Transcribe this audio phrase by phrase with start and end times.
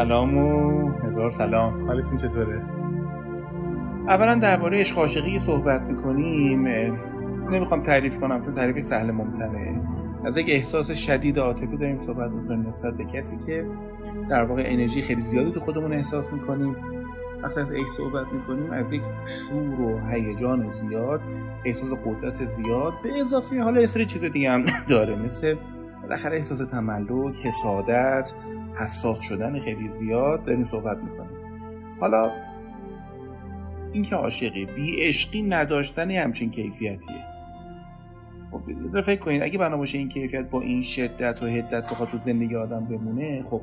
[0.00, 1.86] سلام و هزار سلام.
[1.86, 2.62] حالتون چطوره؟
[4.08, 6.68] اولا درباره عشق عاشقی صحبت می‌کنیم.
[7.50, 9.80] نمی‌خوام تعریف کنم چون تعریف سهل ممتنه
[10.24, 13.66] از یک احساس شدید عاطفی داریم صحبت می‌کنیم نسبت به کسی که
[14.30, 16.76] در واقع انرژی خیلی زیادی تو خودمون احساس می‌کنیم.
[17.42, 21.20] وقتی از عشق صحبت می‌کنیم از یک شور و هیجان زیاد
[21.64, 25.16] احساس قدرت زیاد به اضافه حالا سری چیز دیگه هم داره.
[25.16, 25.54] مثل
[26.02, 28.32] بالاخره احساس تملک حسادت
[28.80, 31.30] حساس شدن خیلی زیاد داریم صحبت می‌کنیم.
[32.00, 32.30] حالا
[33.92, 37.24] اینکه عاشقی بی عشقی نداشتن همچین کیفیتیه.
[38.50, 42.18] خب فکر کنید اگه بنا باشه این کیفیت با این شدت و حدت بخواد تو
[42.18, 43.60] زندگی آدم بمونه خب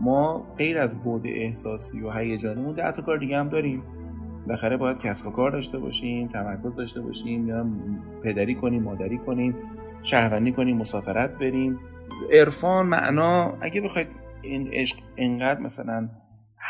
[0.00, 3.82] ما غیر از بود احساسی و هیجانیمون ده تا کار دیگه هم داریم.
[4.46, 7.66] بالاخره باید کسب و کار داشته باشیم تمرکز داشته باشیم یا
[8.22, 9.54] پدری کنیم مادری کنیم
[10.02, 11.78] شهروندی کنیم مسافرت بریم.
[12.32, 14.08] عرفان معنا اگه بخواید
[14.42, 16.08] این عشق انقدر مثلا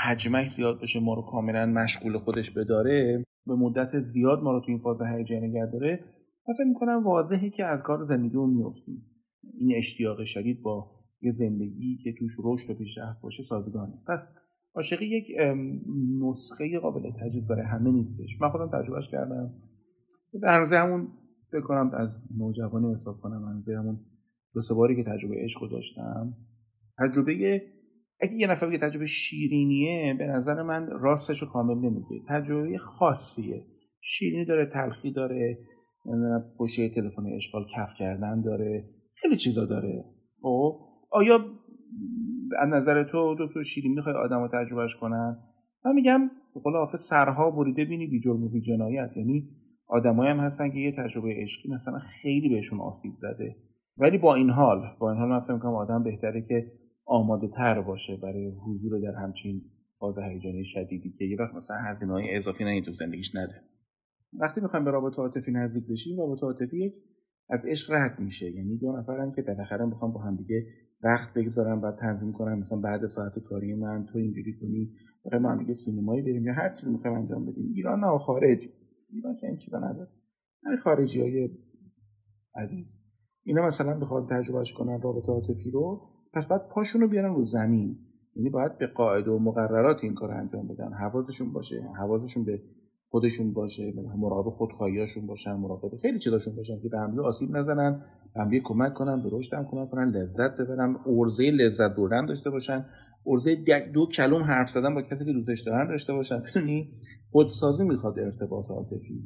[0.05, 4.67] حجمش زیاد بشه ما رو کاملا مشغول خودش بداره به مدت زیاد ما رو تو
[4.69, 6.05] این فاز هیجانی نگه داره
[6.49, 9.03] و فکر می‌کنم واضحه که از کار زندگیمون میفتیم
[9.59, 14.35] این اشتیاق شدید با یه زندگی که توش رشد و پیشرفت باشه سازگار پس
[14.75, 15.27] عاشقی یک
[16.21, 18.41] نسخه قابل تجربه برای همه نیستش.
[18.41, 19.55] من خودم تجربهش کردم.
[20.43, 21.09] در همون
[21.51, 24.01] فکر کنم از نوجوانی حساب کنم از همون
[24.55, 26.37] دو سه باری که تجربه عشق داشتم
[26.99, 27.63] تجربه
[28.21, 32.25] اگه یه نفر بگه تجربه شیرینیه به نظر من راستش رو کامل نمیگه.
[32.29, 33.67] تجربه خاصیه.
[34.01, 35.59] شیرینی داره تلخی داره
[36.59, 40.05] پشت تلفن اشغال کف کردن داره خیلی چیزا داره.
[40.43, 40.79] خب؟
[41.11, 41.39] آیا
[42.59, 45.39] از نظر تو دکتر شیرین می‌خوای آدم تجربهش کنن؟
[45.85, 49.11] من میگم به قول حافظ سرها بریده بینی بی جرم و بی جنایت.
[49.17, 49.49] یعنی
[49.87, 53.57] آدمایی هم هستن که یه تجربه عشقی مثلا خیلی بهشون آسیب زده.
[53.97, 56.73] ولی با این حال با این حال من فکر می‌کنم آدم بهتره که
[57.09, 59.63] آماده تر باشه برای حضور در همچین
[59.99, 63.63] فاز هیجانی شدیدی که یه وقت مثلا هزینه های اضافی نه تو زندگیش نده.
[64.33, 66.95] وقتی می‌خوایم به رابطه عاطفی نزدیک بشیم رابطه عاطفی یک
[67.51, 68.51] از عشق رد میشه.
[68.51, 70.67] یعنی دو نفرن که بالاخره می‌خوام با هم دیگه
[71.03, 74.93] وقت بگذارم بعد تنظیم کنم مثلا بعد ساعت کاری من تو اینجوری کنی
[75.25, 77.73] بخوایم ما هم دیگه سینمایی بریم یا هر چیزی می‌خوایم انجام بدیم.
[77.75, 78.65] ایران نه خارج.
[79.11, 80.11] ایران که این چیزا نداره.
[80.65, 81.51] همین خارجی های
[82.55, 82.99] عزیز.
[83.45, 87.99] اینا مثلا بخواد تجربهش کنن رابطه عاطفی رو پس باید پاشون رو بیارن رو زمین.
[88.37, 90.93] یعنی باید به قاعده و مقررات این کار انجام بدن.
[90.93, 91.83] حواسشون باشه.
[91.99, 92.63] حواسشون به
[93.11, 93.93] خودشون باشه.
[94.17, 98.95] مراقب خودخواهیاشون باشن مراقب خیلی چیزاشون باشن که به هم آسیب نزنن به هم کمک
[98.95, 102.85] کنن به رشد کمک کنن لذت ببرن ارزه لذت بردن داشته باشن.
[103.27, 103.57] ارزه
[103.95, 106.43] دو کلم حرف زدن با کسی که دوستش دارن داشته باشن.
[106.43, 106.93] بدونی
[107.31, 109.23] خودسازی می‌خواد ارتباط عاطفی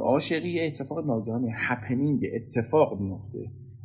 [0.00, 3.38] عاشقی اتفاق ناگهانی هپنینگ اتفاق میفته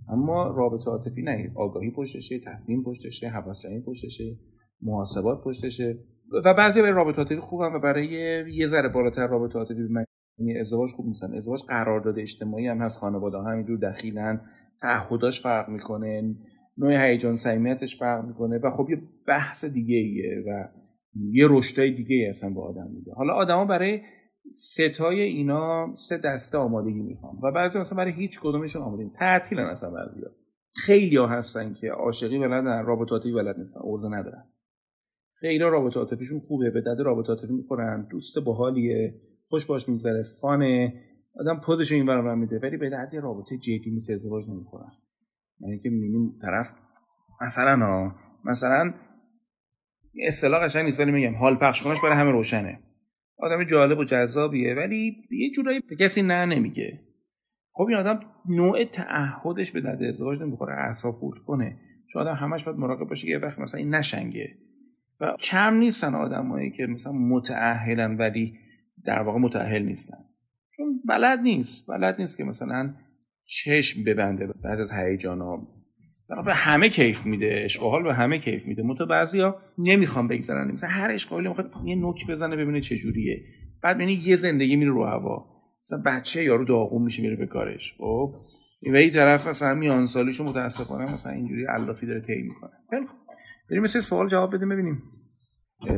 [0.10, 1.52] اما رابطه عاطفی نه.
[1.56, 4.38] آگاهی پشتشه تصمیم پشتشه حواسشنی پشتشه
[4.82, 6.00] محاسبات پشتشه
[6.46, 8.08] و بعضی برای رابطه عاطفی خوبن و برای
[8.54, 9.88] یه ذره بالاتر رابطه عاطفی
[10.38, 11.34] یعنی ازدواج خوب نیستن.
[11.34, 13.00] ازدواج قرارداد اجتماعی هم هست.
[13.00, 14.42] خانواده ها همینجور دخیلن.
[14.82, 16.36] تعهداش فرق می‌کنه.
[16.78, 18.58] نوع هیجان صمیمیتش فرق می‌کنه.
[18.58, 20.68] و خب یه بحث دیگه ایه و
[21.32, 23.12] یه رشدای دیگه ای اصلا به آدم میده.
[23.16, 24.02] حالا آدما برای
[24.56, 29.90] ستای اینا سه دسته آمادگی می‌خوان و بعضی مثلا برای هیچ کدومشون آماده تعطیلن اصلا
[29.90, 30.30] بعضیا
[30.86, 34.44] خیلی ها هستن که عاشقی بلدن رابطاتی بلد نیستن ارزه ندارن.
[35.34, 40.94] خیلی رابطه عاطفیشون خوبه به دد رابطه عاطفی می‌خورن دوست باحالیه خوش باش میگذره فانه.
[41.40, 44.92] آدم پودش این برام میده ولی به درد رابطه جدی مثل ازدواج نمی‌خورن.
[45.60, 46.74] یعنی که می‌بینیم طرف
[47.42, 48.94] مثلا ها مثلا
[50.28, 52.80] اصطلاح قشنگ نیست ولی میگم حال پخش کنش برای همه روشنه.
[53.38, 54.74] آدم جالب و جذابیه.
[54.74, 57.00] ولی یه جورایی به کسی نه نمیگه.
[57.72, 58.20] خب این آدم
[58.50, 61.78] نوع تعهدش به درد ازدواج نمی‌خوره اعصاب خورد کنه.
[62.12, 64.58] چون آدم همش باید مراقب باشه که یه وقت مثلا این نشنگه.
[65.22, 68.58] و کم نیستن آدمایی که مثلا متأهلن ولی
[69.06, 70.18] در واقع متأهل نیستن.
[70.78, 71.88] چون بلد نیست.
[71.88, 72.94] بلد نیست که مثلا
[73.46, 75.42] چشم ببنده بعد از هیجان
[76.46, 78.84] به همه کیف میده عشق حال به همه کیف میده.
[78.84, 83.42] متو بعضیا نمی‌خوام بگذارن مثلا هر عشق حالی می‌خواد یه نوک بزنه ببینه چه جوریه.
[83.84, 85.46] بعد ببینی یه زندگی میره رو هوا.
[85.84, 87.94] مثلا بچه یارو داغون میشه میره به کارش.
[87.98, 88.34] خب؟
[88.94, 92.72] و این طرف مثلا میان سالیشو متاسفانه مثلا اینجوری علافی داره طی می‌کنه.
[92.90, 93.20] خیلی خوب.
[93.70, 95.04] بریم مثل سوال جواب بدیم ببینیم.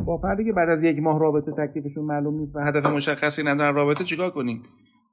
[0.06, 3.76] با فردی که بعد از یک ماه رابطه تکلیفشون معلوم نیست و هدف مشخصی ندارن
[3.76, 4.64] رابطه چیکار کنیم؟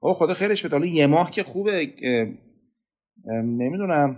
[0.01, 0.77] او خدا خیرش بده.
[0.77, 1.87] حالا یه ماه که خوبه.
[3.45, 4.17] نمی‌دونم.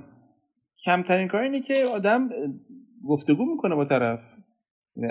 [0.85, 2.29] کمترین کار اینه که آدم
[3.09, 4.21] گفتگو می‌کنه با طرف.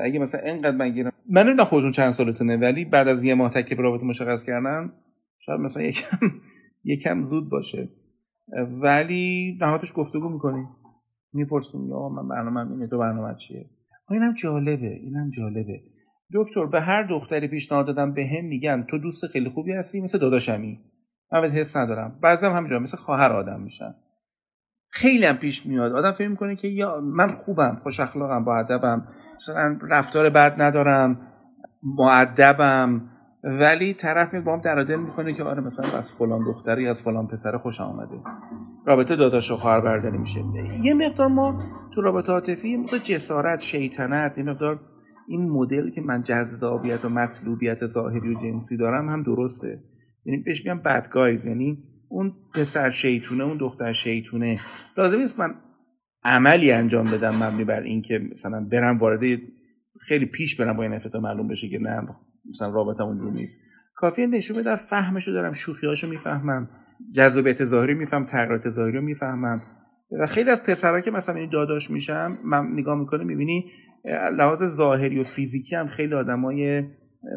[0.04, 3.54] اگه مثلا اینقدر من گیرم من نمی‌دونم خودتون چند سالتونه ولی بعد از یه ماه
[3.54, 4.94] تکلیف رابطه مشخص کردن
[5.40, 6.18] شاید مثلا یکم
[6.84, 7.90] یکم زود باشه.
[8.82, 10.66] ولی نهایتش گفتگو می‌کنی
[11.34, 13.70] می‌پرسیم یا من برنامه اینه تو برنامه چیه؟
[14.10, 15.82] اینم جالبه اینم جالبه.
[16.34, 20.18] دکتر به هر دختری پیشنهاد دادم به هم میگن تو دوست خیلی خوبی هستی مثل
[20.18, 20.80] داداشمی.
[21.32, 22.20] من حس ندارم.
[22.24, 23.96] بعضی هم همینجا مثل خواهر آدم میشن.
[24.96, 25.92] خیلی هم پیش میاد.
[25.92, 29.08] آدم فکر می‌کنه که یا من خوبم خوش اخلاقم با ادبم.
[29.36, 31.22] مثلا رفتار بد ندارم
[31.84, 33.02] معدبم
[33.44, 37.28] ولی طرف میاد با هم درادل می‌کنه که آره مثلا از فلان دختری از فلان
[37.28, 38.20] پسر خوش آمده
[38.86, 40.40] رابطه داداش و خواهر برداری میشه.
[40.84, 41.64] یه مقدار ما
[41.96, 44.80] تو رابطه عاطفی یه مقدار جسارت شیطنت یه مقدار
[45.28, 49.84] این مدل که من جذابیت و مطلوبیت ظاهری و جنسی دارم هم درسته.
[50.26, 51.84] یعنی بهش میگم بدگایز یعنی
[52.16, 54.60] اون پسر شیطونه اون دختر شیطونه.
[54.98, 55.56] لازم نیست من
[56.24, 59.40] عملی انجام بدم مبنی بر اینکه مثلا برم وارد
[60.02, 62.08] خیلی پیش برم با این تا معلوم بشه که نه
[62.50, 63.58] مثلا رابطه اونجور نیست.
[63.96, 66.70] کافیه نشون بدم فهمشو دارم شوخیاشو می‌فهمم
[67.16, 69.62] جذابیت ظاهری میفهم تغییرات ظاهری رو می‌فهمم.
[70.22, 73.72] و خیلی از پسرها که مثلا این داداش میشم من نگاه می‌کنه می‌بینی
[74.38, 76.84] لحاظ ظاهری و فیزیکی هم خیلی آدمای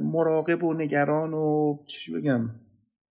[0.03, 2.51] مراقب و نگران و چی بگم؟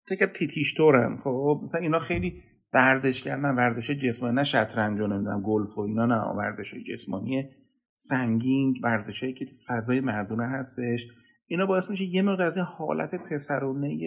[0.07, 2.43] فکر تیتیش طورن خب مثلا اینا خیلی
[2.73, 7.49] ورزش کردن ورزش جسمانی نه شطرنج و نمی‌دونم گلف و اینا نه ورزش جسمانی
[7.95, 11.07] سنگین ورزشی که فضای مردونه هستش.
[11.47, 13.97] اینا باعث میشه یه مقدار از این حالت پسرونه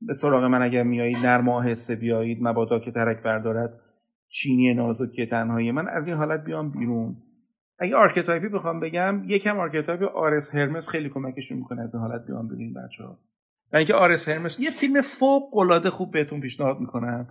[0.00, 3.80] به سراغ من اگر میایید نرم آهسته بیایید مبادا که ترک بردارد
[4.28, 7.16] چینی نازکی تنهایی من از این حالت بیام بیرون.
[7.78, 12.26] اگه archetype ی بخوام بگم یکم archetype آرس هرمس خیلی کمکشون می‌کنه از این حالت
[12.26, 13.18] بیام بیرون بچه ها
[13.72, 17.28] و اینکه آرس هرمس یه فیلم فوق العاده خوب بهتون پیشنهاد می‌کنم.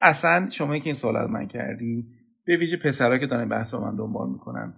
[0.00, 2.06] اصلا شما که این سوال من کردی
[2.46, 4.74] به ویژه پسرها که دارن بحث من دنبال می‌کنن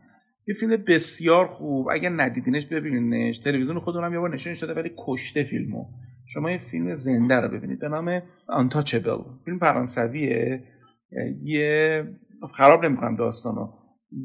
[0.49, 1.89] یه فیلم بسیار خوب.
[1.93, 3.39] اگر ندیدینش ببینینش.
[3.39, 5.85] تلویزیون خودمون یه بار نشونش داده ولی کشته فیلمو.
[6.27, 7.79] شما یه فیلم زنده رو ببینید.
[7.79, 9.45] به نام Untouchable.
[9.45, 10.65] فیلم فرانسویه.
[11.43, 12.05] یه
[12.53, 13.69] خراب نمی‌کنم داستانو.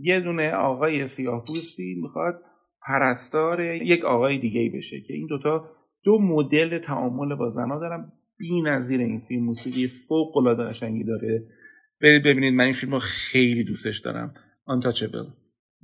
[0.01, 2.41] یه دونه آقای سیاه پوستی می‌خواد
[2.87, 5.69] پرستار یک آقای دیگه بشه که این دوتا
[6.03, 11.47] دو مدل تعامل با زنها دارن بی نظیر این فیلم موسیقی فوق العاده قشنگی داره.
[12.01, 14.33] برید ببینید من این فیلم رو خیلی دوستش دارم.
[14.67, 15.31] Untouchable.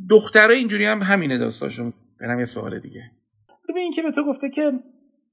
[0.09, 3.01] دختره اینجوری هم همینه داستاشون برم یه سوال دیگه.
[3.69, 4.71] ببین این که به تو گفته که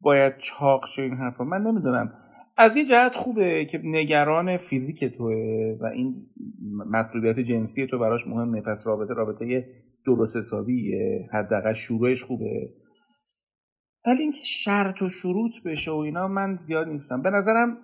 [0.01, 2.13] باید چاق شو این حرفا من نمی‌دونم.
[2.57, 5.35] از یه جهت خوبه که نگران فیزیک توه
[5.81, 6.27] و این
[6.91, 8.61] مطلوبیت جنسی تو براش مهمه.
[8.61, 9.69] پس رابطه رابطه
[10.07, 12.75] درست حسابیه حداقل شروعش خوبه.
[14.07, 17.23] ولی اینکه شرط و شروط بشه و اینا من زیاد نیستم.
[17.23, 17.77] به نظرم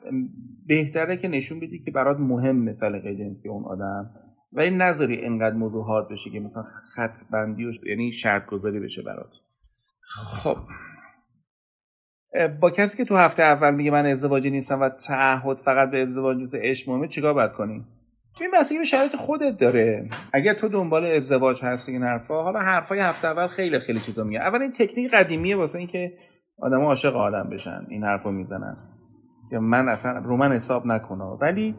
[0.67, 4.11] بهتره که نشون بدی که برات مهم سلیقه جنسی اون آدم.
[4.53, 9.03] و این نذاری اینقدر موضوع بشه که مثلا خط بندی و یعنی شرط گذاری بشه
[9.03, 9.33] برات.
[10.03, 10.57] خب.
[12.61, 16.37] با کسی که تو هفته اول میگه من ازدواجی نیستم و تعهد فقط به ازدواج
[16.37, 18.00] نیست عشق چیکار باید کنیم
[18.41, 20.09] این بستگی به شرایط خودت داره.
[20.33, 24.41] اگر تو دنبال ازدواج هستی این حرفا حالا حرفای هفته اول خیلی خیلی چیزا میگه
[24.41, 26.13] اول این تکنیک قدیمیه واسه اینکه
[26.59, 28.77] آدم عاشق آدم بشن این حرفو می‌زنن.
[29.51, 31.25] که من اصلا رو من حساب نکنه.
[31.25, 31.75] ولی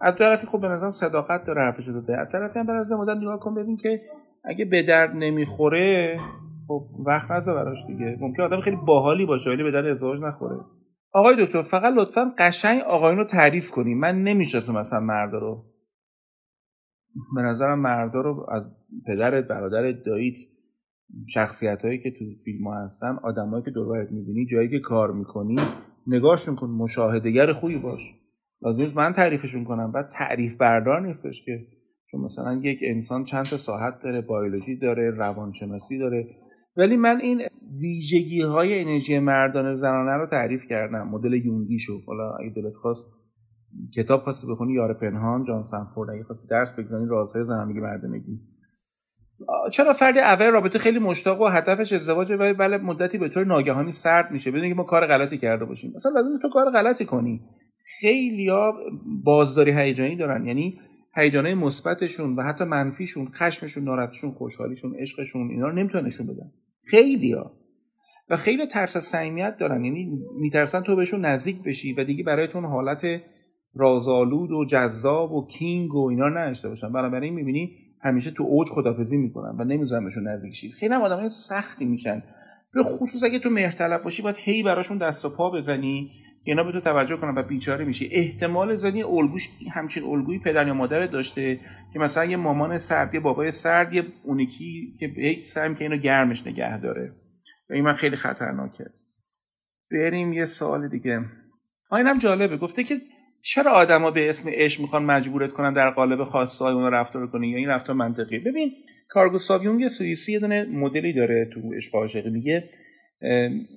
[0.00, 3.38] از طرفی خب به نظرم صداقت داره حرفش رو از طرفی هم از مدت نگاه
[3.38, 4.00] کن ببین که
[4.44, 6.18] اگه به درد نمی‌خوره
[6.68, 8.16] خب وقت نذار براش دیگه.
[8.20, 10.56] ممکن آدم خیلی باحالی باشه ولی به درد ازدواج نخوره.
[11.12, 15.64] آقای دکتر فقط لطفا قشنگ آقایون رو تعریف کنیم من نمی‌شناسم مثلا مردا رو.
[17.34, 18.62] به نظرم مردا رو از
[19.06, 20.34] پدرت برادرت داییت
[21.28, 25.56] شخصیت هایی که تو فیلم ها هستن آدمایی که دورت می‌بینی جایی که کار می‌کنی
[26.06, 28.14] نگاهشون کن مشاهدگر خوبی باش.
[28.62, 29.92] لازم من تعریفشون کنم.
[29.92, 31.66] بعد تعریف بردار نیستش که
[32.10, 36.28] چون مثلا یک انسان چند تا ساعت داره بیولوژی داره روانشناسی داره.
[36.76, 37.42] ولی من این
[37.80, 41.08] ویژگی های انرژی مردان زنانه رو تعریف کردم.
[41.08, 43.06] مدل یونگی شو حالا اگه دلت خواست
[43.96, 46.10] کتاب خواستی بخونی یار پنهان جان سنفورد.
[46.10, 48.40] اگه خواستی درس بگذاری رازهای زنانگی مردانگی
[49.72, 53.92] چرا فردی اول رابطه خیلی مشتاق و هدفش ازدواجه ولی بله مدتی به طور ناگهانی
[53.92, 54.50] سرد میشه.
[54.50, 55.92] بدون که ما کار غلطی کرده باشیم.
[55.96, 57.40] مثلا لازم تو کار غلطی کنی.
[58.00, 58.72] خیلیا
[59.24, 60.46] بازداری هیجانی دارن.
[60.46, 60.80] یعنی
[61.16, 66.52] هیجانهای مثبتشون و حتی منفیشون خشمشون ناراحتیشون خوشحالیشون عشقشون اینا رو نمی‌تونن نشون بدن.
[66.90, 67.52] خیلیا
[68.30, 69.84] و خیلی ترس از صمیمیت دارن.
[69.84, 70.10] یعنی
[70.40, 73.04] میترسن تو بهشون نزدیک بشی و دیگه برایتون حالت
[73.74, 76.92] رازآلود و جذاب و کینگ و اینا نداشته باشن.
[76.92, 81.28] بنابراین می‌بینی همیشه تو اوج خدافزی می‌کنن و نمی‌ذارن بهشون نزدیک شید خیلی هم آدمای
[81.28, 82.22] سختی میشن
[82.74, 86.10] به خصوص اگه تو مهرطلب باشی باید هی براشون دست و پا بزنی.
[86.44, 88.08] اینا به تو توجه کنن و بیچاره میشی.
[88.12, 91.60] احتمال زیادی الگوش همچین الگویی پدر یا مادر داشته
[91.92, 95.96] که مثلا یه مامان سرد یه بابای سرد یه اونیکی که یک سرم که اینو
[95.96, 97.12] گرمش نگه داره.
[97.70, 98.84] و این من خیلی خطرناکه.
[99.90, 101.20] بریم یه سوال دیگه.
[101.92, 102.56] اینم جالبه.
[102.56, 102.94] گفته که
[103.44, 107.48] چرا آدما به اسم عشق می‌خوان مجبورت کنن در قالب خواسته های اون رفتار کنی؟
[107.48, 108.72] یا این رفتار منطقی ببین
[109.08, 112.30] کارگوستاو یونگ سوئیسی یه دونه مدلی داره تو عشق عاشقی.
[112.30, 112.70] میگه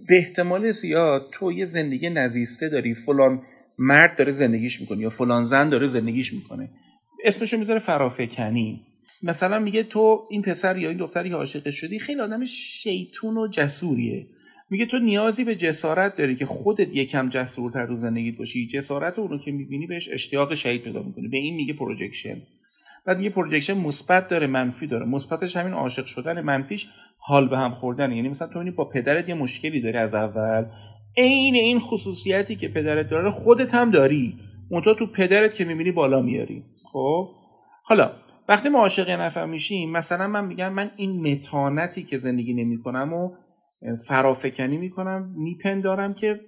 [0.08, 2.96] به احتمال زیاد تو یه زندگی نزیسته داری.
[2.96, 3.42] فلان
[3.78, 6.70] مرد داره زندگیش می‌کنه یا فلان زن داره زندگیش می‌کنه.
[7.24, 8.82] اسمشو می‌ذاره فرافکنی.
[9.24, 13.48] مثلا میگه تو این پسر یا این دختری که عاشق شدی خیلی آدم شیطون و
[13.48, 14.26] جسوریه.
[14.70, 18.68] میگه تو نیازی به جسارت داری که خودت یکم جسورتر تو زندگیت باشی.
[18.68, 22.36] جسارت اون رو که می‌بینی بهش اشتیاق شدید پیدا می‌کنی به این میگه projection.
[23.06, 25.06] بعد میگه projection مثبت داره منفی داره.
[25.06, 29.36] مثبتش همین عاشق شدن منفیش حال به هم خوردن یعنی مثلا تو با پدرت یه
[29.36, 30.66] مشکلی داری از اول.
[31.18, 34.40] عین این خصوصیتی که پدرت داره خودت هم داری.
[34.70, 36.64] اونو تا تو پدرت که می‌بینی بالا میاری.
[36.92, 37.30] خب؟
[37.84, 38.12] حالا
[38.50, 43.32] وقتی ما عاشق نفر میشیم مثلا من میگم من این متانتی که زندگی نمی‌کنم و
[44.08, 46.40] فرافکنی می‌کنم میپندارم که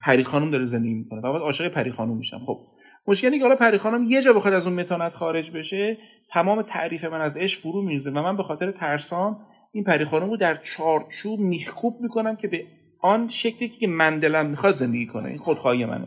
[0.00, 1.20] پری خانم داره زندگی می‌کنه.
[1.20, 2.38] و بعد عاشق پری خانم میشم.
[2.46, 2.58] خب
[3.06, 5.98] مشکلی که حالا پری خانم یه جا بخواد از اون متانت خارج بشه
[6.32, 10.30] تمام تعریف من از عشق فرو میریزه و من به خاطر ترسام این پری خانم
[10.30, 12.66] رو در چارچوب میخکوب می‌کنم که به
[13.00, 15.28] آن شکلی که من دلم می‌خواد زندگی کنه.
[15.28, 16.06] این خودخواهی منه.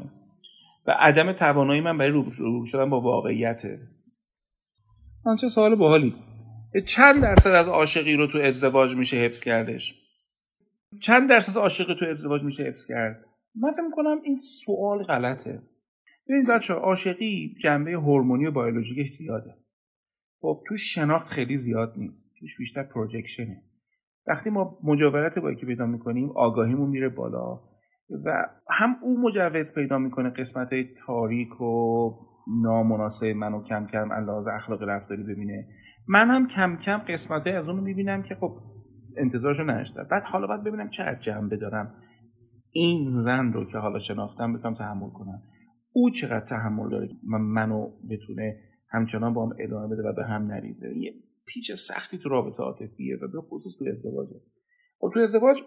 [0.87, 3.79] و عدم توانایی من برای روبرو شدن با واقعیته
[5.41, 6.15] چه سوال باحالی.
[6.87, 10.04] چند درصد از عاشقی رو تو ازدواج میشه حفظ کردش؟
[11.01, 13.25] چند درصد عاشقی تو ازدواج میشه حفظ کرد؟
[13.55, 15.61] من فکر می‌کنم این سوال غلطه.
[16.27, 19.55] ببینید بچه عاشقی جنبه هورمونی و بیولوژیکش زیاده.
[20.41, 22.33] خب تو شناخت خیلی زیاد نیست.
[22.39, 23.63] توش بیشتر پروجکشنه
[24.27, 27.59] وقتی ما مجاورت با یکی پیدا می‌کنیم آگاهیمون میره بالا
[28.25, 32.11] و هم او مجوز پیدا می‌کنه قسمت های تاریک و
[32.61, 35.67] نامناسب منو کم کم لحاظ اخلاق رفتاری ببینه.
[36.07, 38.57] من هم کم کم قسمت از اونو می‌بینم که خب
[39.17, 40.07] انتظارشو نداشتم.
[40.11, 41.95] بعد حالا باید ببینم چه جنبه دارم
[42.71, 45.41] این زن رو که حالا شناختم بتونم تحمل کنم.
[45.91, 48.57] او چقدر تحمل داره من منو بتونه
[48.89, 50.97] همچنان با هم ادامه بده و به هم نریزه.
[50.97, 51.13] یه
[51.45, 54.41] پیچ سختی تو رابطه عاطفیه و به خصوص تو ازدواجه
[54.99, 55.57] خب تو ازدواج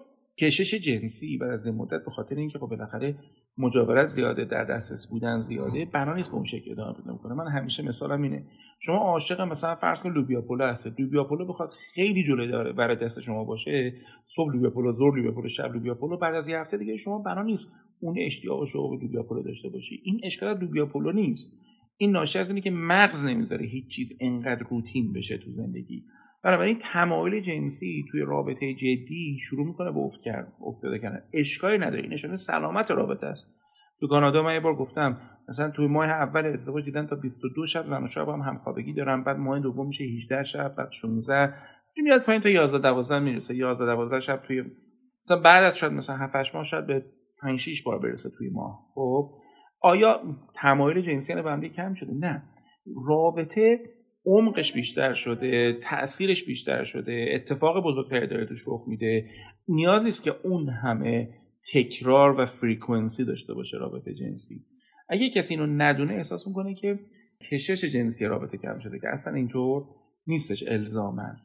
[0.41, 3.19] کشش جنسی بعد از این مدت به خاطر اینکه خب بالاخره
[3.59, 7.49] مجاورت زیاده در دسترس بودن زیاده بنا نیست به اون شکل ادامه پیدا می‌کنه من
[7.49, 8.45] همیشه مثالم اینه.
[8.81, 12.97] شما عاشق مثلا فرض کن لوبیا پلو هست لوبیا پلو بخواد خیلی جلوی داره برای
[12.97, 16.59] دست شما باشه صبح لوبیا پلو ظهر لوبیا پلو شب لوبیا پلو بعد از یه
[16.59, 20.01] هفته دیگه شما بنا نیست اون اشتیاق شما به لوبیا پلو داشته باشی.
[20.05, 21.57] این اشکال لوبیا پلو نیست.
[21.97, 26.05] این ناشی از اینه که مغز نمی‌ذاره هیچ چیز انقدر روتین بشه تو زندگی.
[26.45, 31.23] بنابراین تمایل جنسی توی رابطه جدی شروع می‌کنه به افت کرد افتاده کردن.
[31.33, 32.03] اشکالی نداره.
[32.03, 33.59] این نشانه سلامت رابطه است.
[34.01, 37.87] تو کانادا من یه بار گفتم مثلا توی ماه اول ازدواج دیدن تا 22 شب
[37.87, 41.55] زن و هم همخوابگی دارن بعد ماه دوم میشه 18 شب بعد 16
[42.03, 43.55] میاد پایین تا 11 12 می‌رسه.
[43.55, 44.65] 11 12 شب توی
[45.25, 47.05] مثلا بعد از شاید مثلا 7 8 ماه شاید به
[47.43, 48.79] 5 6 بار برسه توی ماه.
[48.95, 49.31] خب؟
[49.81, 50.21] آیا
[50.55, 52.43] تمایل جنسی به هم کم شده؟ نه.
[53.09, 53.81] رابطه
[54.29, 59.31] عمقش بیشتر شده تاثیرش بیشتر شده اتفاق بزرگتری داره توش رخ میده.
[59.69, 61.29] نیازی است که اون همه
[61.73, 64.55] تکرار و فریکونسی داشته باشه رابطه جنسی.
[65.09, 66.99] اگه کسی اینو ندونه احساس می‌کنه که
[67.51, 69.85] کشش جنسی رابطه کم شده که اصلا اینطور
[70.27, 71.37] نیستش الزاما.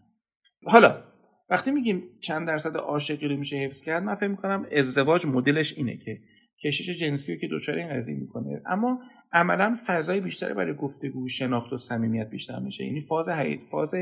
[0.65, 1.03] حالا
[1.49, 5.97] وقتی میگیم چند درصد عاشقی رو میشه حفظ کرد من فکر می‌کنم ازدواج مدلش اینه
[5.97, 6.19] که
[6.63, 8.61] کشش جنسی رو که دچار این قضیه می‌کنه.
[8.65, 8.99] اما
[9.33, 12.83] عملا فضای بیشتری برای گفتگو شناخت و صمیمیت بیشتر میشه.
[12.83, 13.59] یعنی فاز هی...
[13.71, 13.93] فاز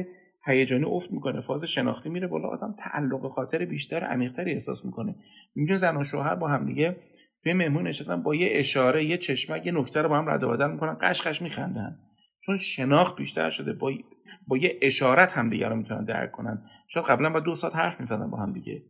[0.45, 1.41] هیجانی افت می‌کنه.
[1.41, 5.15] فاز شناختی میره بالا آدم تعلق خاطر بیشتر عمیقتری احساس می‌کنه.
[5.55, 6.95] می‌بینه زن و شوهر با هم دیگه
[7.43, 10.49] توی مهمون نشستن با یه اشاره یه چشمک یه نکته رو با هم رد و
[10.49, 11.99] بدل می‌کنن قشقش میخندن.
[12.45, 13.91] چون شناخت بیشتر شده با
[14.47, 16.61] با یه اشارت هم دیگه رو می‌تونن درک کنن.
[16.87, 18.83] شاید قبلا با دو ساعت حرف می‌زدن با هم دیگه.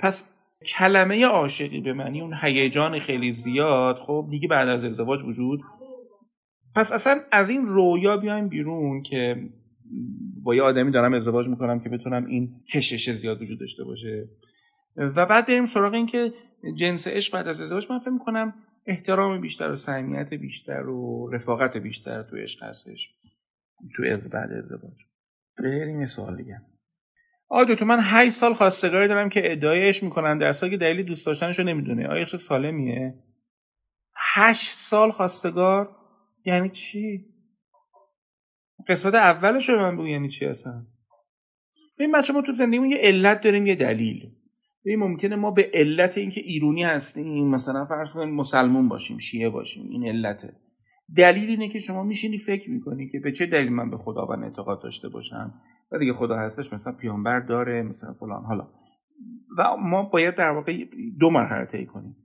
[0.00, 0.34] پس
[0.66, 5.60] کلمه عاشقی به معنی اون هیجان خیلی زیاد خب دیگه بعد از ازدواج وجود.
[6.76, 9.50] پس اصلا از این رویا بیایم بیرون که
[10.42, 14.28] با یه آدمی دارم ازدواج می‌کنم که بتونم این کشش زیاد وجود داشته باشه.
[14.96, 16.32] و بعد بریم سراغ این که
[16.78, 18.54] جنس عشق بعد از ازدواج من فکر می‌کنم
[18.86, 23.14] احترام بیشتر و صمیمیت بیشتر و رفاقت بیشتر تو عشق هستش
[23.96, 24.98] تو از بعد ازدواج.
[25.58, 26.60] بریم یه سوال دیگه.
[27.48, 30.38] آیا تو من 8 سال خواستگاری دارم که ادعایش می‌کنن.
[30.38, 32.08] در که دلیل دوست داشتنشو نمی‌دونه.
[32.08, 33.14] آیا سالمیه؟
[34.34, 35.96] 8 سال خواستگار؟
[36.44, 37.24] یعنی چی؟
[38.88, 40.86] قسمت اولش رو من بگو یعنی چی اصلا؟
[41.98, 44.30] این بچه ما تو زندگیمون یه علت داریم یه دلیل.
[44.84, 49.88] این ممکنه ما به علت اینکه ایرونی هستیم مثلا فرض کنیم مسلمون باشیم شیعه باشیم
[49.90, 50.56] این علته.
[51.16, 54.82] دلیل اینه که شما میشینی فکر می‌کنی که به چه دلیل من به خداوند اعتقاد
[54.82, 55.60] داشته باشم؟
[55.98, 58.44] دیگه خدا هستش مثلا پیامبر داره مثلا فلان.
[58.44, 58.68] حالا.
[59.58, 60.84] و ما باید در واقع
[61.20, 62.16] دو مرحله طی کنیم.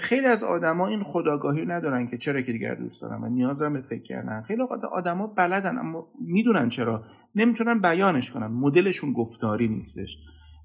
[0.00, 3.72] خیلی از آدما این خداگاهی ندارن که چرا که دیگر دوست دارن و نیاز دارن
[3.72, 4.42] به فکر کردن.
[4.42, 7.04] خیلی اوقات آدما بلدن اما می‌دونن چرا.
[7.34, 8.46] نمی‌تونن بیانش کنن.
[8.46, 10.16] مدلشون گفتاری نیستش.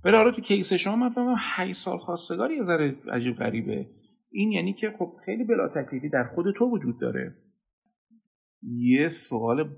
[0.06, 3.90] ولی حالا تو کیس شما من فهمم 8 سال خواستگاری یه ذره عجیب غریبه.
[4.32, 7.36] این یعنی که خب خیلی بلا تکلیفی در خود تو وجود داره.
[8.62, 9.70] یه سوال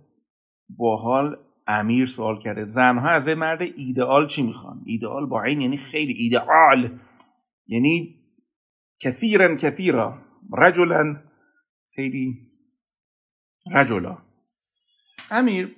[0.69, 1.35] باحال
[1.67, 6.99] امیر سوال کرده زنها از مرد ایدئال چی می‌خوان؟ ایدئال با این یعنی خیلی ایدئال
[7.67, 8.21] یعنی
[8.99, 10.17] کثیرا کثیرا
[10.57, 11.15] رجلا
[11.95, 12.51] خیلی
[13.73, 14.17] رجلا.
[15.31, 15.75] امیر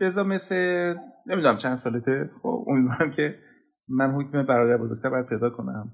[0.00, 0.94] بذار مثل
[1.26, 3.38] نمی‌دونم چند سالته خب امیدوارم که
[3.88, 5.92] من حکم برادر بزرگتر باید پیدا کنم.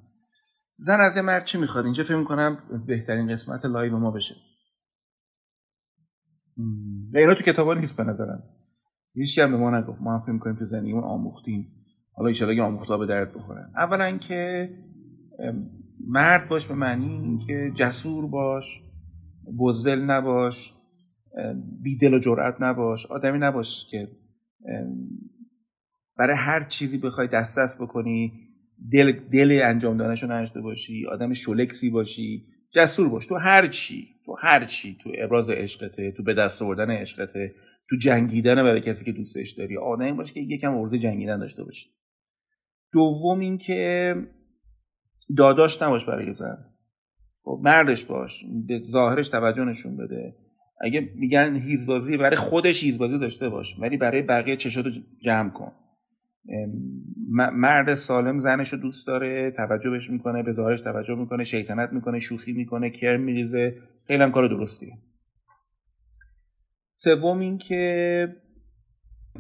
[0.75, 4.35] زن از یه مرد چی می‌خواد؟ اینجا فکر می‌کنم بهترین قسمت live ما بشه.
[7.15, 8.43] و اینا تو کتابا نیست به نظرم.
[9.17, 10.01] هیچ به ما نگفت.
[10.01, 11.73] ما هم فکر می‌کنیم تو زندگیمون آموختیم.
[12.13, 13.73] حالا ایشالا که آموختا به درد بخورن.
[13.77, 14.71] اولا که
[16.09, 18.83] مرد باش به معنی اینکه جسور باش
[19.59, 20.75] بزدل نباش
[21.83, 23.07] بیدل و جرأت نباش.
[23.07, 24.09] آدمی نباش که
[26.19, 28.33] برای هر چیزی بخوای دست دست بکنی
[28.93, 32.47] دل, دل انجام دانش رو باشی آدم شولکسی باشی.
[32.75, 33.27] جسور باش.
[33.27, 37.55] تو هر چی تو هر چی تو ابراز عشقته تو به دست آوردن عشقته
[37.91, 39.77] تو جنگیدن برای کسی که دوستش داری.
[39.77, 41.91] آدمی باش که یکم ارزه جنگیدن داشته باشی.
[42.93, 44.15] دوم اینکه
[45.37, 46.65] داداش نباش برای زن.
[47.43, 48.45] خب مردش باش.
[48.69, 50.37] به ظاهرش توجه نشون بده.
[50.81, 54.91] اگه میگن هیزبازی برای خودش هیزبازی داشته باش ولی برای بقیه چشاتو
[55.23, 55.73] جمع کن.
[57.53, 62.19] مرد سالم زنش رو دوست داره توجه بهش می‌کنه به ظاهرش توجه می‌کنه شیطنت می‌کنه
[62.19, 63.75] شوخی می‌کنه کرم میریزه.
[64.07, 64.93] خیلی هم کار درستیه
[66.99, 68.29] سوم این که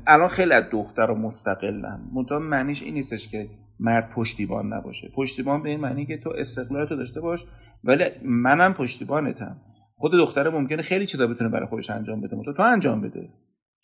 [0.07, 2.11] الان خیلی از دختر رو مستقلن.
[2.15, 3.49] منتها معنیش این نیستش که
[3.81, 5.09] مرد پشتیبان نباشه.
[5.17, 7.45] پشتیبان به این معنی که تو استقلالتو داشته باش
[7.85, 9.61] ولی منم پشتیبانتم.
[9.95, 12.37] خود دختره ممکنه خیلی چیزا بتونه برای خودش انجام بده.
[12.45, 13.29] تو تو انجام بده.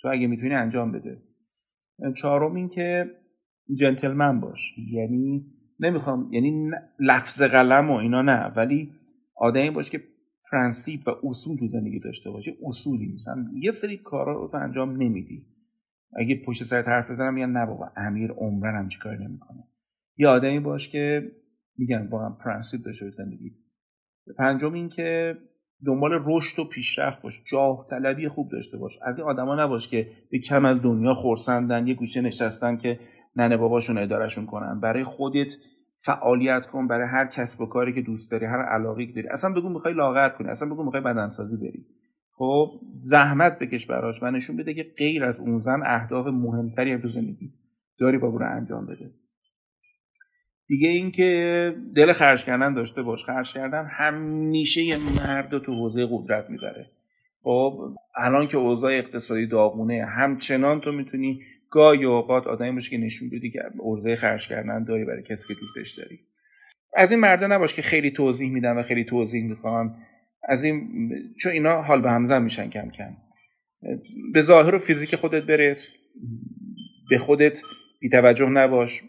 [0.01, 1.23] تو اگه می‌تونی انجام بده.
[2.17, 3.11] چهارم این که
[3.79, 4.75] جنتلمن باش.
[4.93, 5.45] یعنی
[5.81, 6.71] نمی‌خوام یعنی
[7.01, 8.93] لفظ قلم و اینا نه ولی
[9.37, 10.01] آدمی باش که
[10.53, 13.47] پرنسیپ و اصول تو زندگی داشته باشه اصولی مثلا.
[13.55, 15.47] یه سری کارا رو تو انجام نمیدی.
[16.17, 19.65] اگه پشت سر حرف بزنم میگن نه بابا امیر عمرا همچین کار نمی‌کنه.
[20.17, 21.33] یه آدمی باش که
[21.79, 23.51] میگن واقعا پرنسیپ داشته زندگی.
[24.39, 25.37] پنجم این که
[25.87, 28.99] دنبال رشد و پیشرفت باش جاه طلبی خوب داشته باش.
[29.03, 33.01] از این آدما نباش که به کم از دنیا خورسندن یه گوشه نشستن که
[33.37, 34.81] ننه باباشون ادارشون کنن.
[34.81, 35.49] برای خودت
[36.05, 39.29] فعالیت کن برای هر کسب و کاری که دوست داری هر علاقه داری.
[39.29, 41.87] اصلا بگو می‌خوای لاغر کنی اصلا بگو می‌خوای بدنسازی بری.
[42.33, 47.09] خب زحمت بکش براش و نشون بده که غیر از اون زن اهداف مهمتری تو
[47.09, 47.51] زندگی
[47.99, 49.11] داری با برو انجام بده.
[50.67, 53.25] دیگه اینکه دل خرج کردن داشته باش.
[53.25, 56.87] خرج کردن همیشه یه مرد تو حوزه قدرت می‌بره.
[57.43, 57.79] خب
[58.17, 61.41] الان که اوضاع اقتصادی داغونه همچنان تو می‌تونی
[61.73, 65.61] گاهی اوقات آدمی باشه که نشون بدی که ارزه خرج کردن داری برای کسی که
[65.61, 66.19] دوستش داری.
[66.97, 69.97] از این مردا نباش که خیلی توضیح میدن و خیلی توضیح می‌خوام
[70.49, 70.89] از این
[71.41, 73.17] چون اینا حال به همزن میشن کم کم.
[74.33, 75.89] به ظاهر و فیزیک خودت برس.
[77.11, 77.59] به خودت
[78.01, 79.03] بیتوجه نباش.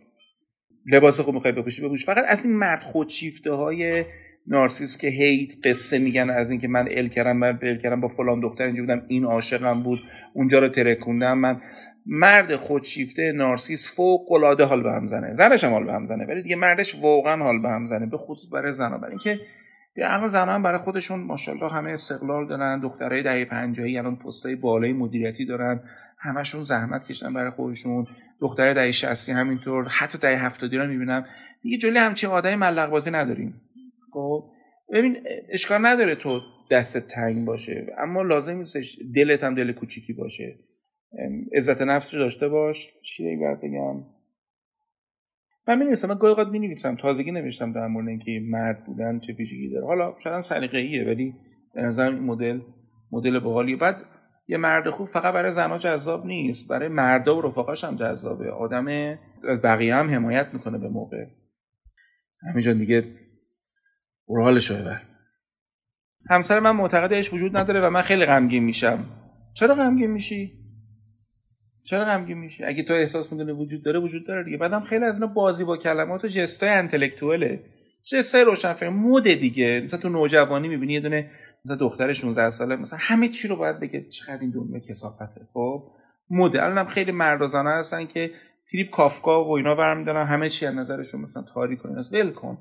[0.85, 2.05] لباس خوب می‌خوای بپوشی بپوش.
[2.05, 4.05] فقط از این مرد خودشیفته های
[4.47, 8.39] نارسیس که هیت قصه میگن از اینکه من ال کردم من ال کردم با فلان
[8.39, 9.99] دختر اینجا بودم این عاشقم بود
[10.33, 11.61] اونجا رو ترکوندم من
[12.05, 15.33] مرد خودشیفته نارسیس فوق العاده حال به هم زنه.
[15.33, 18.17] زنش هم حال به هم زنه ولی دیگه مردش واقعا حال به هم زنه به
[18.17, 19.39] خصوص برای زنا برای اینکه
[19.97, 24.93] الان زن هم برای خودشون ماشاءالله همه استقلال دارن دخترای دهه 50 الان پستای بالای
[24.93, 25.79] مدیریتی دارن
[26.19, 28.05] همشون زحمت کشن برای خودشون.
[28.41, 31.25] دختر دهه 60 همینطور حتی دهه 70 رو می‌بینم.
[31.61, 33.61] دیگه جلوی همچین آدمی ملق بازی نداریم.
[34.13, 34.43] خب؟
[34.93, 35.17] ببین
[35.49, 36.39] اشکال نداره تو
[36.71, 40.55] دست تنگ باشه اما لازم نیستش دلت هم دل کوچیکی باشه.
[41.55, 42.89] عزت نفس رو داشته باش.
[43.01, 44.03] چی دیگه بگم؟
[45.67, 49.19] من می نویسم من گاهی اوقات می نویسم تازگی نوشتم در مورد اینکه مرد بودن
[49.19, 49.85] چه پیشگی داره.
[49.85, 51.35] حالا شاید سلیقه‌ایه ولی
[51.73, 52.61] به نظر این مدل
[53.11, 53.77] مدل باحالیه.
[53.77, 53.97] بعد
[54.47, 56.67] یه مرد خوب فقط برای زنها جذاب نیست.
[56.69, 58.51] برای مردا و رفقاش هم جذابه.
[58.51, 58.85] آدم
[59.63, 61.25] بقیه هم حمایت می‌کنه به موقع.
[62.49, 63.03] همینجا دیگه
[64.27, 65.01] برو بر
[66.29, 68.99] همسر من معتقدش وجود نداره و من خیلی غمگین میشم.
[69.53, 70.62] چرا غمگین میشی؟
[71.83, 74.57] چرا غمگین میشی؟ اگه تو احساس می‌کنی وجود داره وجود داره دیگه.
[74.57, 77.63] بعدم خیلی از اینا بازی با کلمات و جستای انتלקتواله
[78.11, 79.81] جستای روشنفکر مود دیگه.
[79.83, 81.31] مثلا تو نوجوانی می‌بینی یه دونه
[81.65, 84.01] مثلا دختر 16 ساله مثلا همه چی رو باید بگه.
[84.09, 85.83] چقدر این دنیا کسافته خب؟
[86.29, 88.31] مدل هم خیلی مردازانه هستن که
[88.71, 90.27] تریپ کافکا و اینا برمیدارن.
[90.27, 92.57] همه چی از نظرشون مثلا تاریک و ول کن.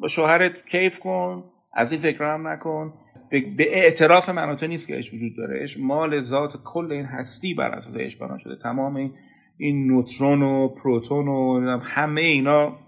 [0.00, 1.44] با شوهرت کیف کن.
[1.72, 2.94] از این فکر هم نکن.
[3.30, 5.62] به اعتراف من نیست که عشق وجود داره.
[5.62, 8.56] عشق مال ذات کل این هستی بر اساس عشق بنا شده.
[8.62, 9.12] تمام
[9.58, 12.78] این نوترون و پروتون و همه اینا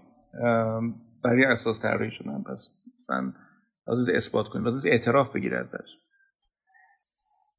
[1.23, 2.43] برای اساس طراحی شدن.
[2.43, 3.33] پس مثلا
[3.87, 4.65] لازم اثبات کنیم.
[4.65, 5.97] لازم اعتراف بگیره ازش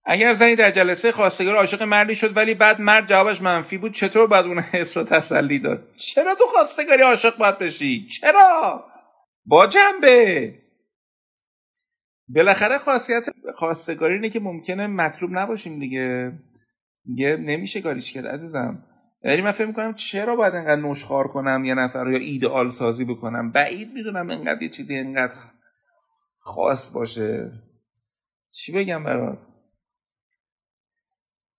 [0.05, 4.27] اگر زنی در جلسه خواستگار عاشق مردی شد ولی بعد مرد جوابش منفی بود چطور
[4.27, 8.85] باید اون حس رو تسلی داد؟ چرا تو خواستگاری عاشق باید بشی؟ چرا؟
[9.47, 10.55] با جنبه!
[12.35, 16.33] بالاخره خاصیت خواستگاری اینه که ممکنه مطلوب نباشیم دیگه.
[17.05, 18.85] میگه نمیشه کاریش کرد عزیزم.
[19.25, 23.53] یعنی من فکر می‌کنم چرا باید انقدر نشخار کنم یه نفر یا ایدئال سازی بکنم؟
[23.53, 25.35] بعید می‌دونم انقدر یه چیزی انقدر
[26.39, 27.53] خاص باشه.
[28.51, 29.47] چی بگم برات؟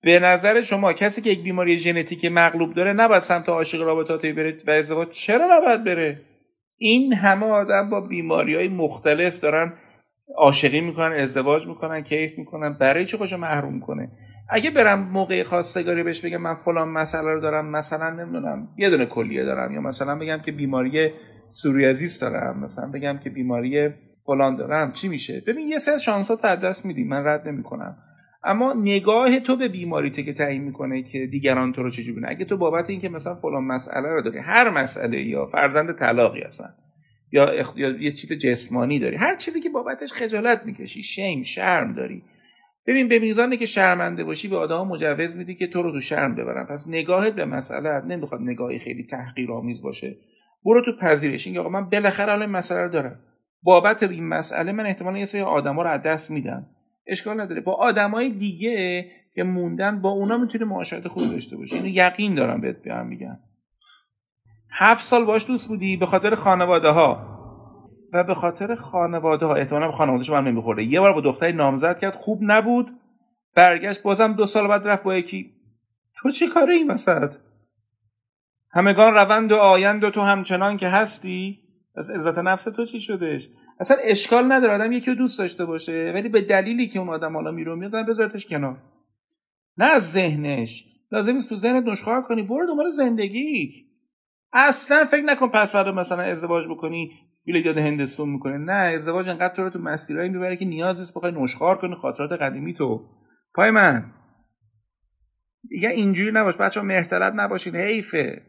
[0.02, 4.58] به نظر شما کسی که یک بیماری ژنتیک مغلوب داره نباید سمت عاشق رابطاتی بره
[4.68, 6.22] و ازدواج چرا نباید بره؟
[6.78, 9.74] این همه آدم با بیماری های مختلف دارن
[10.38, 14.12] عاشقی می‌کنن ازدواج می‌کنن کیف می‌کنن برای چی خوشو محروم کنه؟
[14.50, 19.06] اگه برم موقع خواستگاری بهش بگم من فلان مسئله رو دارم مثلا نمی‌دونم یه دونه
[19.06, 19.74] کلیه دارم.
[19.74, 21.10] یا مثلا بگم که بیماری
[21.50, 23.90] سوریازیس دارم مثلا بگم که بیماری
[24.26, 27.98] فلان دارم چی میشه؟ ببین یه سری شانس ها دست میدی من رد نمی‌کنم.
[28.44, 32.58] اما نگاه تو به بیماریته که تعیین می‌کنه که دیگران تو رو چجوری اگه تو
[32.58, 36.74] بابت اینکه مثلا فلان مسئله رو داری هر مسئله یا فرزند طلاقی هستن.
[37.34, 39.16] یا, یا یه چیز جسمانی داری.
[39.16, 42.24] هر چیزی که بابتش خجالت می‌کشی شیم شرم داری.
[42.88, 46.36] ببین به میزانی که شرمنده باشی به آدم مجوز میدی که تو رو تو شرم
[46.36, 46.66] ببرن.
[46.66, 50.18] پس نگاهت به مسئله نمی‌خواد نگاهی خیلی تحقیرآمیز باشه.
[50.66, 51.48] برو تو پذیرش.
[51.48, 53.20] این آقا من بالاخره الان مسئله رو دارم.
[53.64, 56.68] بابت این مسئله من احتمالا یه سری آدما رو از دست میدم.
[57.08, 57.62] اشکال نداره.
[57.62, 61.76] با آدمای دیگه که موندن با اونا می‌تونی معاشرت خوب داشته باشی.
[61.76, 63.38] اینو یقین دارم بهت بیان میگم
[64.76, 67.34] هفت سال باش دوست بودی به خاطر خانواده ها
[68.14, 70.84] و به خاطر خانواده ها احتمالا به خانواده شما نمیخورده.
[70.84, 72.92] یه بار با دختری نامزد کرد خوب نبود.
[73.56, 75.52] برگشت بازم دو سال بعد رفت با یکی.
[76.16, 77.34] تو چی کاره این وسط؟
[78.72, 81.60] همگان روند و آیند و تو همچنان که هستی؟
[81.96, 86.12] از عزت نفس تو چی شدش اصلا اشکال نداره آدم یکی رو دوست داشته باشه.
[86.16, 88.78] ولی به دلیلی که اون آدم حالا میرو میاد بذارتش کنار.
[89.78, 90.86] نه از ذهنش.
[91.12, 92.42] لازم است تو ذهنت نشخوار کنی.
[92.42, 93.74] برو دنبال زندگیت.
[94.54, 97.12] اصلا فکر نکن پس فردا مثلا ازدواج بکنی
[97.48, 98.58] ویل یاد هندستون می‌کنه.
[98.58, 102.32] نه ازدواج انقدر تو رو تو مسیرهایی می‌بره که نیاز نیست بخوای نشخوار کنی خاطرات
[102.32, 103.10] قدیمی تو.
[103.56, 104.12] پای من.
[105.70, 108.42] دیگه اینجوری نباش بچه ها مرتلت نباشید حیفه.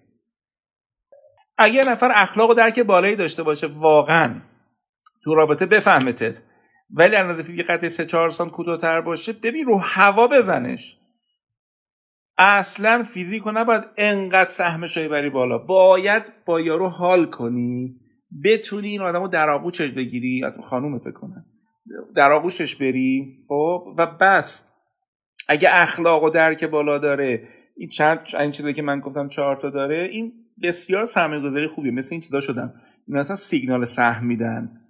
[1.58, 4.40] اگه نفر اخلاق و درک بالایی داشته باشه واقعا
[5.24, 6.42] تو رابطه بفهمتت.
[6.90, 10.98] ولی از نظر یه قطعه سه چهار سانت کوتاهتر باشه ببین رو هوا بزنش.
[12.38, 15.58] اصلا فیزیکو نباید انقدر سهمش بری بالا.
[15.58, 17.94] باید با یارو حال کنی.
[18.44, 20.42] بتونی این آدمو در آغوشش بگیری.
[20.62, 21.44] خانوم فکر کنم.
[22.16, 23.38] در آغوشش بری.
[23.48, 24.70] خب؟ و بس.
[25.48, 29.70] اگه اخلاق و درک بالا داره این چند این چیزی که من گفتم چهار تا
[29.70, 31.92] داره این بسیار سرمایه گذاری خوبیه.
[31.92, 32.74] مثل این چیزا شدم
[33.08, 34.80] این اصلا سیگنال سهم میدن.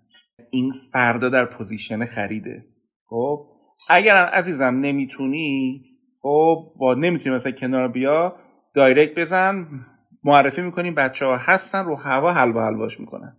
[0.50, 2.64] این فردا در position خریده.
[3.06, 3.46] خب؟
[3.88, 5.84] اگر عزیزم نمی‌تونی
[6.24, 8.36] خب با نمی‌تونی مثلا کنار بیا
[8.74, 9.66] direct بزن
[10.24, 13.36] معرفی می‌کنیم بچه ها هستن رو هوا حلوا حلواش می‌کنن.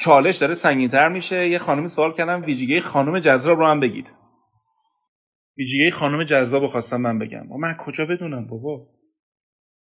[0.00, 1.48] چالش داره سنگینتر میشه.
[1.48, 4.12] یه خانمی سوال کردم ویژگی خانم جذاب رو هم بگید.
[5.58, 7.46] ویژگی خانم جذاب خواستم من بگم.
[7.60, 8.86] من کجا بدونم بابا؟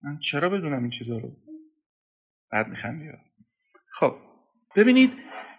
[0.04, 1.30] من چرا بدونم این چیزا رو؟
[2.52, 3.06] بعد میخندی
[4.00, 4.16] خب
[4.76, 5.14] ببینید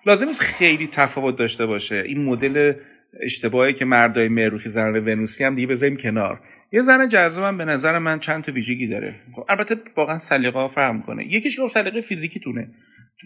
[0.07, 1.97] لازم نیست خیلی تفاوت داشته باشه.
[2.07, 2.75] این مدل
[3.21, 6.41] اشتباهی که مردای مروخی زنان ونوسی هم دیگه بذاریم کنار.
[6.73, 9.21] یه زن جذابم به نظر من چند تا ویژگی داره.
[9.37, 12.71] خب البته واقعا سلیقه ها فرق کنه یکیش گفت سلیقه فیزیکی تونه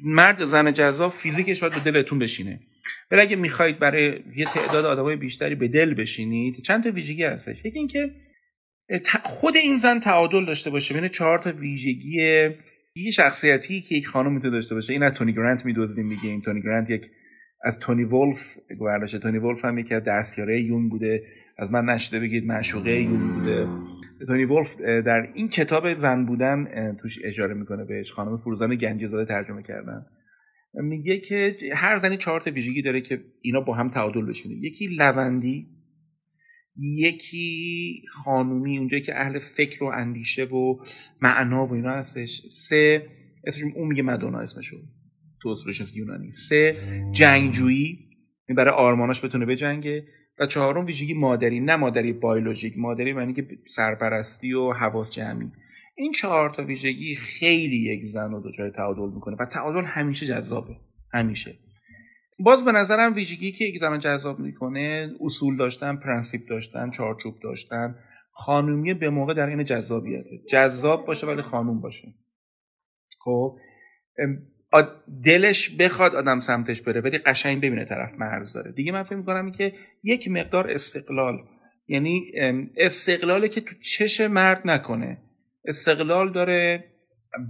[0.03, 2.61] مرد زن جذاب فیزیکش باید به دلتون بشینه.
[3.11, 7.64] ولی اگه می‌خواید برای یه تعداد آدمای بیشتری به دل بشینید چند تا ویژگی هستش.
[7.64, 8.11] یکی اینکه
[9.22, 10.94] خود این زن تعادل داشته باشه.
[10.94, 12.22] بین چهار تا ویژگی
[12.96, 14.92] یه شخصیتی که یک خانم می‌تونه داشته باشه.
[14.92, 17.03] این تونی گرانت میدوزیم میگه این تونی گرانت یک
[17.64, 21.22] از تونی ولف گوهرداشه تونی ولف هم یکی از دستیاره یون بوده.
[21.58, 23.68] از من نشده بگید معشوقه یون بوده.
[24.26, 28.12] تونی ولف در این کتاب زن بودن توش اشاره می‌کنه بهش.
[28.12, 30.06] خانم فروزان گنجزاده ترجمه کردن.
[30.74, 34.86] میگه که هر زنی چهار تا ویژگی داره که اینا با هم تعادل بشونه یکی
[34.86, 35.66] لوندی
[36.78, 40.76] یکی خانومی اونجایی که اهل فکر و اندیشه و
[41.20, 42.42] معنا و اینا هستش.
[42.68, 43.06] سه
[43.44, 44.76] اسمش اون میگه مدونا اسمشو
[45.54, 46.30] تو یونانی.
[46.30, 46.76] سه
[47.12, 47.98] جنگجویی.
[48.56, 50.04] برای آرماناش بتونه بجنگه.
[50.38, 55.50] و چهارم ویژگی مادری نه مادری بایولوژیک مادری معنی که سرپرستی و حواس جمعی.
[55.96, 59.37] این چهار تا ویژگی خیلی یک زن رو دچار تعادل می‌کنه.
[59.40, 60.76] و تعادل همیشه جذابه.
[61.12, 61.59] همیشه.
[62.38, 67.94] باز به نظرم ویژگی که یک زمان جذاب می‌کنه اصول داشتن پرنسیپ داشتن چارچوب داشتن.
[68.30, 70.42] خانومی به موقع در این جذابیته.
[70.50, 72.14] جذاب باشه ولی خانوم باشه.
[73.18, 73.59] خب
[75.24, 78.72] دلش بخواد آدم سمتش بره ولی قشنگ ببینه طرف مرز داره.
[78.72, 81.38] دیگه من فکر می‌کنم که یک مقدار استقلال
[81.88, 82.32] یعنی
[82.76, 85.18] استقلالی که تو چش مرد نکنه.
[85.64, 86.84] استقلال داره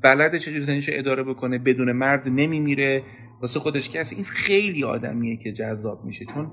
[0.02, 3.02] بلد چجوری زنیشو اداره بکنه بدون مرد نمیمیره.
[3.40, 6.24] واسه خودش کسی این خیلی آدمیه که جذاب میشه.
[6.24, 6.50] چون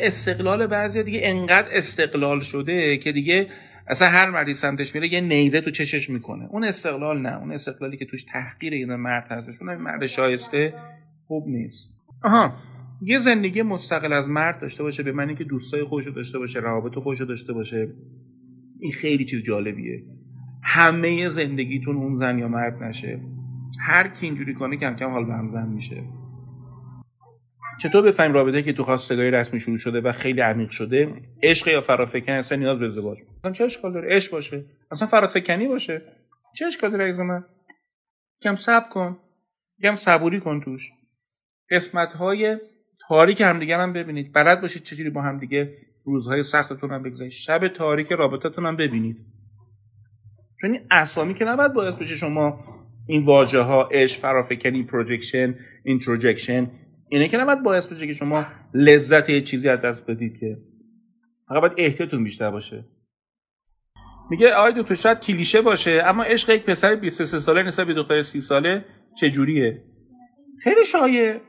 [0.00, 3.46] استقلال بعضی دیگه انقدر استقلال شده که دیگه
[3.86, 6.48] اصلا هر مردی سمتش میره یه نیزه تو چشش می‌کنه.
[6.50, 7.38] اون استقلال نه.
[7.38, 10.74] اون استقلالی که توش تحقیر یه مرد هستش اون مرد شایسته
[11.26, 11.98] خوب نیست.
[12.24, 12.54] آها.
[13.02, 16.94] یه زندگی مستقل از مرد داشته باشه به معنی که دوستای خوشو داشته باشه روابط
[16.94, 17.88] خوشو داشته باشه.
[18.80, 20.02] این خیلی چیز جالبیه.
[20.62, 23.20] همه زندگیتون اون زن یا مرد نشه.
[23.80, 26.04] هر کی اینجوری کنه کم کم حال به هم زن میشه.
[27.82, 31.08] چطور بفهمیم رابطه که تو خواستگاهی رسمی شروع شده و خیلی عمیق شده؟
[31.42, 34.64] عشق یا فرافکن اصلا نیاز به ازدواج اصلا چه اشکال داره؟ عشق باشه.
[34.90, 36.02] اصلا فرافکنی باشه؟
[36.58, 37.44] چه اشکال داره عزیز من؟
[38.42, 39.18] کم صبر کن.
[39.82, 40.90] کم صبوری کن توش.
[41.70, 42.56] قسمت های
[43.08, 44.32] تاریک همدیگه هم ببینید.
[44.32, 47.32] بلد باشید چجوری با همدیگه روزهای سختتون هم بگذارید.
[47.32, 49.16] شب تاریک رابطتون هم ببینید.
[50.60, 52.64] چون این اسامی که نباید باعث بشه شما
[53.06, 56.70] این واژه ها عشق فرافکنی projection introjection
[57.08, 60.58] اینه که نباید باعث بشه که شما لذت یه چیزی از دست بدید که
[61.48, 62.84] فقط باید احتیاطتون بیشتر باشه.
[64.30, 68.22] میگه آقای تو شاید کلیشه باشه اما عشق یک پسر 23 ساله نسبت به دختر
[68.22, 68.84] 30 ساله
[69.20, 69.82] چجوریه؟
[70.62, 71.40] خیلی شایع.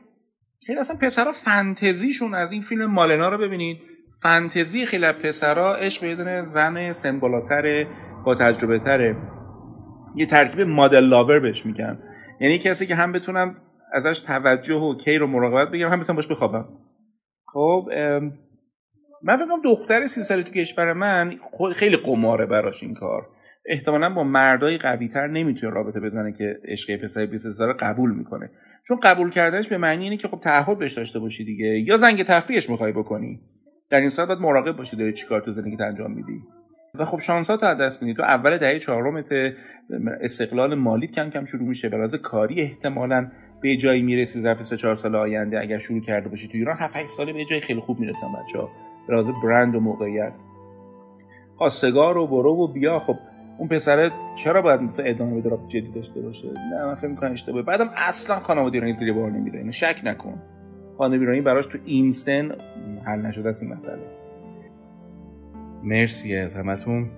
[0.66, 3.78] خیلی اصلا پسرها فانتزیشون از این فیلم مالنا رو ببینید.
[4.22, 7.20] فانتزی خیلی پسرها عشق به زن سن
[8.24, 9.16] با تجربه تره
[10.16, 11.98] یه ترکیب مدل لاور بهش میگن.
[12.40, 13.56] یعنی کسی که هم بتونم
[13.92, 15.92] ازش توجه و کیر و مراقبت بگیرم.
[15.92, 16.68] هم بتونم باش بخوابم.
[17.46, 17.88] خب
[19.22, 21.38] من فکر دختر سی ساله تو کشور من
[21.76, 23.28] خیلی قماره براش این کار.
[23.68, 28.50] احتمالا با مردای قوی تر نمی‌تونه رابطه بزنه که عشق پسر 23 ساله قبول می‌کنه.
[28.88, 31.66] چون قبول کردنش به معنی اینه که خب تعهد بهش داشته باشی دیگه.
[31.66, 33.40] یا زنگ تفریحش می‌خوای بکنی.
[33.90, 36.40] در این صورت باید مراقب باشی داری چیکار تو زندگی انجام میدی.
[36.98, 38.14] و خب شانسات از دست میدی.
[38.14, 39.28] تو اول دهه چهارمت
[40.20, 41.88] استقلال مالی کم کم شروع میشه.
[41.88, 46.48] به کاری احتمالا به جایی می‌رسی ظرف سه چهار سال آینده اگر شروع کرده باشی
[46.48, 48.70] تو ایران 7 ساله به جای خیلی خوب می‌رسن بچه‌ها.
[49.08, 50.32] به برند و موقعیت.
[51.56, 52.98] خواستگار و برو و بیا.
[52.98, 53.16] خب
[53.58, 57.62] اون پسره چرا باید ادامه بده؟ جدی داشته باشه؟ نه من فکر می‌کنم اشتباهه.
[57.62, 60.42] بعدم اصلا خانواده ایرانی زیر بار نمیره اینو شک نکن.
[60.98, 62.52] خانواده ایرانی براش تو این سن
[63.04, 64.02] حل نشده است این مسئله.
[65.82, 67.10] مرسی از همتون.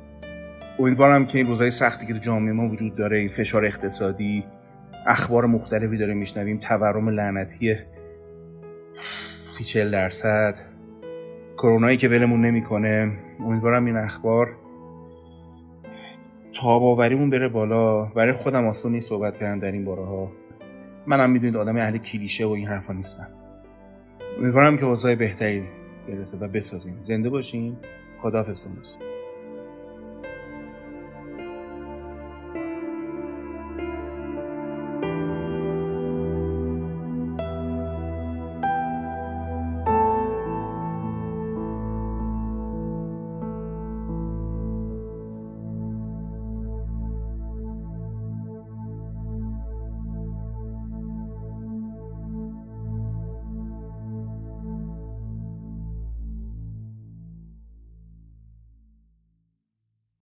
[0.78, 4.44] امیدوارم که این روزهای سختی که تو جامعه ما وجود داره این فشار اقتصادی
[5.08, 6.58] اخبار مختلفی داره میشنویم.
[6.58, 7.76] تورم لعنتی
[9.52, 10.54] سی چل درصد.
[11.56, 13.12] کرونایی که ولمون نمی‌کنه.
[13.40, 14.56] امیدوارم این اخبار
[16.60, 18.04] تاباوریمون بره بالا.
[18.04, 20.32] برای خودم آسون نیست صحبت کردن در این باره ها
[21.06, 23.28] منم می‌دونید آدم اهل کلیشه و این حرفا نیستم
[24.38, 25.64] امیدوارم که اوضاع بهتری
[26.08, 27.00] برسه و بسازیم.
[27.04, 27.76] زنده باشین.
[28.22, 28.72] خداحافظتون